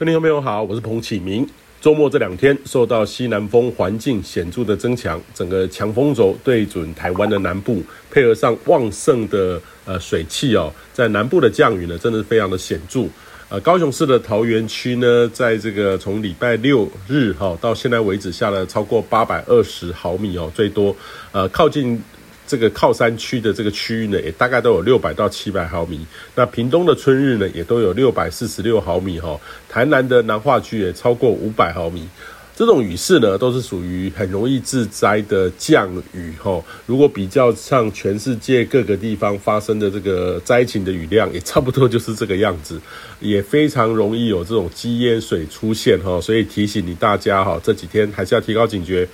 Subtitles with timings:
[0.00, 1.46] 各位朋友好，我是彭启明。
[1.78, 13.04] 周末这两天受到西南风环境显著的增强，整个强风轴对准台湾的南部，配合上旺盛的呃水汽哦，在南部的降雨呢，真的是非常的显著。
[13.50, 20.96] 呃，高雄市的桃园区呢，在这个从礼拜六日哈到现在为止下了超过八百二十毫米哦，最多
[21.30, 22.02] 呃靠近。
[22.50, 26.04] 这个靠山区的这个区域呢，也大概都有六百到七百毫米。
[26.34, 29.38] 那屏东的春日呢，也都有六百四十六毫米哈。
[29.68, 32.08] 台南的南化区也超过五百毫米。
[32.56, 36.60] 这种雨势呢，都是属于很容易致灾的降雨哈。
[36.86, 42.80] 如果比较上全世界各个地方发生的这个灾情的雨量，也差不多就是这个样子，
[43.20, 46.20] 也非常容易有这种积淹水出现哈。
[46.20, 49.08] 所以提醒你大家哈，这几天还是要提高警觉。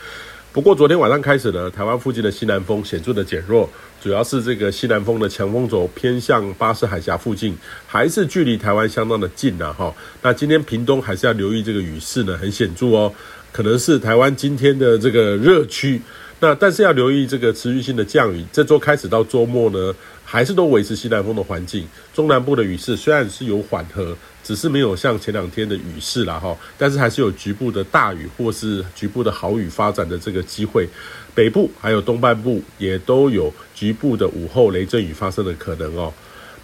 [0.56, 3.68] 不过昨天晚上开始呢，台湾附近的西南风显著的减弱，
[4.00, 7.54] 主要是这个西南风的强风轴偏向巴士海峡附近，
[7.86, 9.94] 还是距离台湾相当的近了哈。
[10.22, 13.12] 那今天屏东还是要留意这个雨势呢，很显著哦，
[13.52, 16.00] 可能是台湾今天的这个热区。
[16.38, 30.86] 那但是要留意这个持续性的降雨，这周开始到周末呢，还是都维持西南风的环境，中南部的雨势虽然是有缓和，只是没有像前两天的雨势啦哈，但是还是有局部的大雨或是局部的好雨发展的这个机会，
[31.34, 36.12] 北部还有东半部也都有局部的午后雷阵雨发生的可能哦。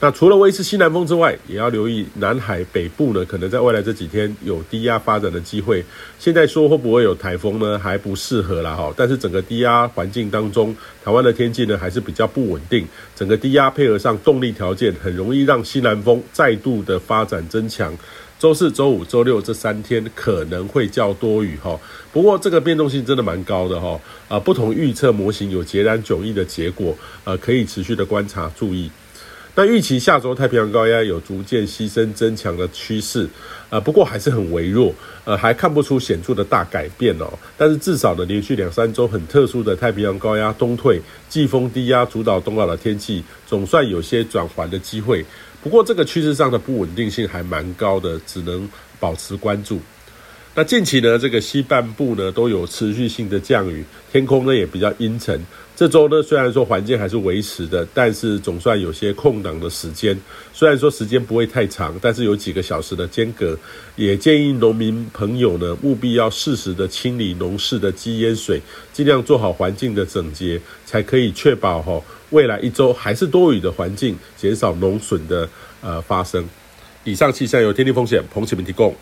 [0.05, 5.85] 那除了维持西南风之外，也要留意南海北部呢，可能在未来这几天有低压发展的机会。
[6.19, 7.79] 现在说会不会有台风呢？
[7.79, 8.93] 还不适合啦哈。
[8.97, 12.85] 但是整个低压环境当中，台湾的天气呢还是比较不稳定。
[13.15, 17.97] 整个低压配合上动力条件，很容易让西南风再度的发展增强。
[18.41, 21.79] 周四、周五、周六这三天可能会较多雨哈。
[22.13, 24.01] 不过这个变动性真的蛮高的哈。
[24.27, 28.91] 啊，不同预测模型有截然迥异的结果，呃，可以持续的观察注意。
[29.55, 33.29] 那预期下周太平洋高压有逐渐西伸增强的趋势，
[33.69, 34.95] 呃，不过还是很微弱，
[35.27, 37.31] 呃，还看不出显著的大改变哦。
[37.59, 45.23] 但是至少呢，连续两三周很特殊的太平洋高压东退，季风低压主导东岛的天气，总算有些转环的机会。
[45.63, 48.67] 不过这个趋势上的不稳定性还蛮高的，只能
[48.99, 49.79] 保持关注。
[50.55, 53.83] 那近期呢，这个西半部呢都有持续性的降雨，
[54.13, 55.41] 天空呢也比较阴沉。
[55.75, 60.15] 这周呢虽然说环境还是维持的，但是总算有些空档的时间。
[60.53, 63.59] 虽然说时间不会太长，但是有几个小时的间隔。
[63.97, 68.61] 也建议农民朋友呢务必要适时的清理农事的积淹水，
[68.93, 71.99] 尽量做好环境的整洁，才可以确保哈
[72.29, 75.49] 未来一周还是多雨的环境，减少农损的
[75.81, 76.47] 呃发生。
[77.05, 78.95] 以上气象由天气风险彭启明提供。